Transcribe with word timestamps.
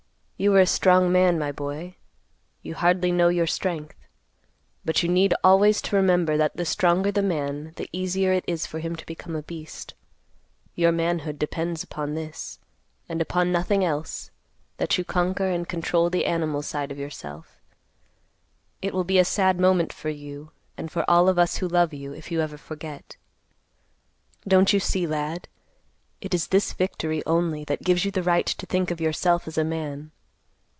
You 0.41 0.55
are 0.55 0.59
a 0.61 0.65
strong 0.65 1.11
man, 1.11 1.37
my 1.37 1.51
boy. 1.51 1.97
You 2.63 2.73
hardly 2.73 3.11
know 3.11 3.27
your 3.29 3.45
strength. 3.45 4.07
But 4.83 5.03
you 5.03 5.07
need 5.07 5.35
always 5.43 5.83
to 5.83 5.95
remember 5.95 6.35
that 6.35 6.57
the 6.57 6.65
stronger 6.65 7.11
the 7.11 7.21
man, 7.21 7.73
the 7.75 7.87
easier 7.93 8.33
it 8.33 8.43
is 8.47 8.65
for 8.65 8.79
him 8.79 8.95
to 8.95 9.05
become 9.05 9.35
a 9.35 9.43
beast. 9.43 9.93
Your 10.73 10.91
manhood 10.91 11.37
depends 11.37 11.83
upon 11.83 12.15
this, 12.15 12.57
and 13.07 13.21
upon 13.21 13.51
nothing 13.51 13.85
else, 13.85 14.31
that 14.77 14.97
you 14.97 15.03
conquer 15.03 15.47
and 15.47 15.69
control 15.69 16.09
the 16.09 16.25
animal 16.25 16.63
side 16.63 16.91
of 16.91 16.97
yourself. 16.97 17.61
It 18.81 18.95
will 18.95 19.03
be 19.03 19.19
a 19.19 19.23
sad 19.23 19.59
moment 19.59 19.93
for 19.93 20.09
you, 20.09 20.49
and 20.75 20.91
for 20.91 21.07
all 21.07 21.29
of 21.29 21.37
us 21.37 21.57
who 21.57 21.67
love 21.67 21.93
you, 21.93 22.13
if 22.13 22.31
you 22.31 22.41
ever 22.41 22.57
forget. 22.57 23.15
Don't 24.47 24.73
you 24.73 24.79
see, 24.79 25.05
lad, 25.05 25.47
it 26.19 26.33
is 26.33 26.47
this 26.47 26.73
victory 26.73 27.21
only 27.27 27.63
that 27.65 27.83
gives 27.83 28.05
you 28.05 28.09
the 28.09 28.23
right 28.23 28.47
to 28.47 28.65
think 28.65 28.89
of 28.89 28.99
yourself 28.99 29.47
as 29.47 29.55
a 29.59 29.63
man. 29.63 30.09